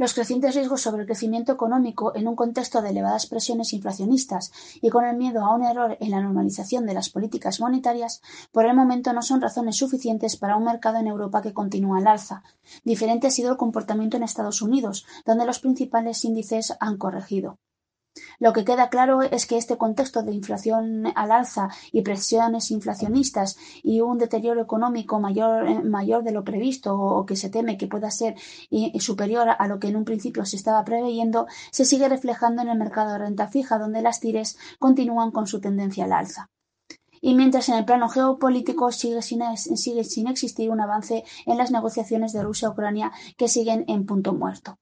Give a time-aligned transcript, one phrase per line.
[0.00, 4.88] Los crecientes riesgos sobre el crecimiento económico en un contexto de elevadas presiones inflacionistas y
[4.88, 8.74] con el miedo a un error en la normalización de las políticas monetarias, por el
[8.74, 12.42] momento no son razones suficientes para un mercado en Europa que continúa al alza.
[12.82, 17.58] Diferente ha sido el comportamiento en Estados Unidos, donde los principales índices han corregido.
[18.38, 23.56] Lo que queda claro es que este contexto de inflación al alza y presiones inflacionistas
[23.82, 27.86] y un deterioro económico mayor, eh, mayor de lo previsto o que se teme que
[27.86, 28.34] pueda ser
[28.98, 32.78] superior a lo que en un principio se estaba preveyendo, se sigue reflejando en el
[32.78, 36.50] mercado de renta fija, donde las tires continúan con su tendencia al alza.
[37.20, 41.70] Y mientras en el plano geopolítico sigue sin, sigue sin existir un avance en las
[41.70, 44.78] negociaciones de Rusia-Ucrania que siguen en punto muerto.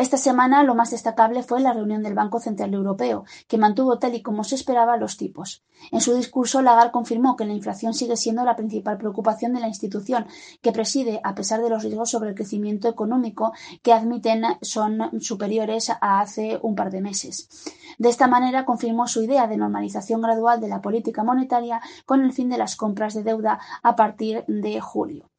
[0.00, 4.14] Esta semana lo más destacable fue la reunión del Banco Central Europeo, que mantuvo tal
[4.14, 5.62] y como se esperaba los tipos.
[5.92, 9.68] En su discurso, Lagarde confirmó que la inflación sigue siendo la principal preocupación de la
[9.68, 10.26] institución,
[10.62, 15.90] que preside a pesar de los riesgos sobre el crecimiento económico que admiten son superiores
[15.90, 17.50] a hace un par de meses.
[17.98, 22.32] De esta manera, confirmó su idea de normalización gradual de la política monetaria con el
[22.32, 25.29] fin de las compras de deuda a partir de julio.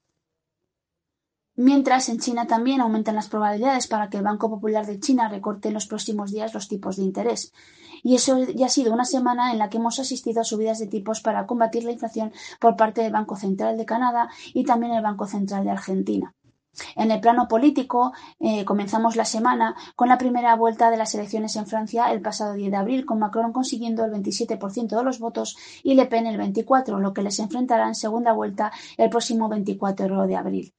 [1.63, 5.67] Mientras, en China también aumentan las probabilidades para que el Banco Popular de China recorte
[5.67, 7.53] en los próximos días los tipos de interés.
[8.01, 10.87] Y eso ya ha sido una semana en la que hemos asistido a subidas de
[10.87, 15.03] tipos para combatir la inflación por parte del Banco Central de Canadá y también el
[15.03, 16.33] Banco Central de Argentina.
[16.95, 21.55] En el plano político, eh, comenzamos la semana con la primera vuelta de las elecciones
[21.57, 25.55] en Francia el pasado 10 de abril, con Macron consiguiendo el 27% de los votos
[25.83, 30.25] y Le Pen el 24%, lo que les enfrentará en segunda vuelta el próximo 24
[30.25, 30.73] de abril.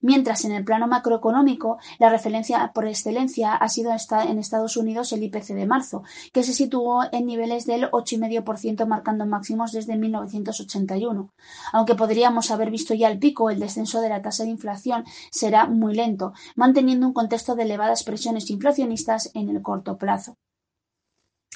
[0.00, 5.22] Mientras en el plano macroeconómico, la referencia por excelencia ha sido en Estados Unidos el
[5.22, 6.02] IPC de marzo,
[6.32, 11.32] que se situó en niveles del 8,5% marcando máximos desde 1981.
[11.72, 15.66] Aunque podríamos haber visto ya el pico, el descenso de la tasa de inflación será
[15.66, 20.36] muy lento, manteniendo un contexto de elevadas presiones inflacionistas en el corto plazo.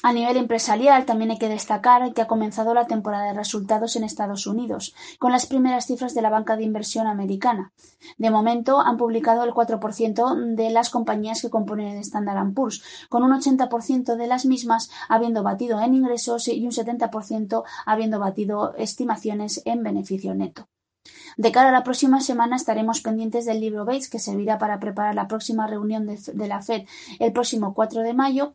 [0.04, 4.02] A nivel empresarial, también hay que destacar que ha comenzado la temporada de resultados en
[4.02, 7.72] Estados Unidos, con las primeras cifras de la banca de inversión americana.
[8.18, 13.22] De momento, han publicado el 4% de las compañías que componen el Standard Poor's, con
[13.22, 19.62] un 80% de las mismas habiendo batido en ingresos y un 70% habiendo batido estimaciones
[19.64, 20.68] en beneficio neto.
[21.36, 25.14] De cara a la próxima semana estaremos pendientes del libro Bates, que servirá para preparar
[25.14, 26.86] la próxima reunión de, la FED
[27.18, 28.54] el próximo 4 de mayo,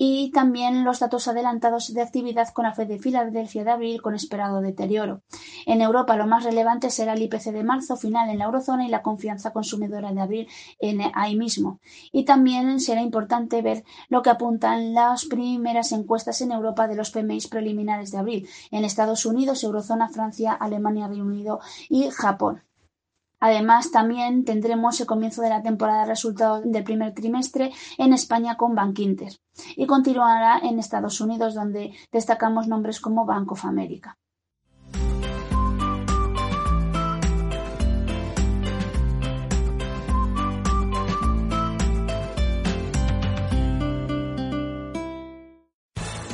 [0.00, 4.14] y también los datos adelantados de actividad con la FED de Filadelfia de abril con
[4.14, 5.22] esperado deterioro.
[5.66, 8.90] En Europa lo más relevante será el IPC de marzo final en la eurozona y
[8.90, 10.48] la confianza consumidora de abril
[10.78, 11.80] en ahí mismo.
[12.12, 17.10] Y también será importante ver lo que apuntan las primeras encuestas en Europa de los
[17.10, 21.60] PMI preliminares de abril en Estados Unidos, eurozona, Francia, Alemania, Reino Unido
[22.10, 22.62] Japón.
[23.40, 28.56] Además, también tendremos el comienzo de la temporada de resultados del primer trimestre en España
[28.56, 29.32] con Bankinter
[29.76, 34.18] y continuará en Estados Unidos, donde destacamos nombres como Bank of America.